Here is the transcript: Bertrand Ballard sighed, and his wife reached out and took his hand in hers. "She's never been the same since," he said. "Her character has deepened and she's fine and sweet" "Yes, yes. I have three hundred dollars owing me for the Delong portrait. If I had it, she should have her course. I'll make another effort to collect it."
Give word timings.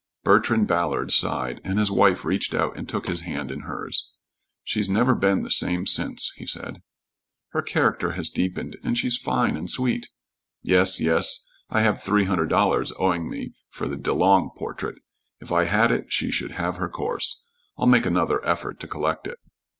Bertrand 0.23 0.67
Ballard 0.67 1.11
sighed, 1.11 1.61
and 1.63 1.77
his 1.77 1.91
wife 1.91 2.25
reached 2.25 2.55
out 2.55 2.75
and 2.75 2.89
took 2.89 3.05
his 3.05 3.21
hand 3.21 3.51
in 3.51 3.59
hers. 3.59 4.11
"She's 4.63 4.89
never 4.89 5.13
been 5.13 5.43
the 5.43 5.51
same 5.51 5.85
since," 5.85 6.31
he 6.37 6.47
said. 6.47 6.81
"Her 7.49 7.61
character 7.61 8.13
has 8.13 8.31
deepened 8.31 8.77
and 8.83 8.97
she's 8.97 9.15
fine 9.15 9.55
and 9.55 9.69
sweet" 9.69 10.09
"Yes, 10.63 10.99
yes. 10.99 11.45
I 11.69 11.81
have 11.81 12.01
three 12.01 12.23
hundred 12.23 12.47
dollars 12.49 12.91
owing 12.97 13.29
me 13.29 13.53
for 13.69 13.87
the 13.87 13.95
Delong 13.95 14.49
portrait. 14.57 14.95
If 15.39 15.51
I 15.51 15.65
had 15.65 15.91
it, 15.91 16.11
she 16.11 16.31
should 16.31 16.53
have 16.53 16.77
her 16.77 16.89
course. 16.89 17.43
I'll 17.77 17.85
make 17.85 18.07
another 18.07 18.43
effort 18.43 18.79
to 18.79 18.87
collect 18.87 19.27
it." 19.27 19.37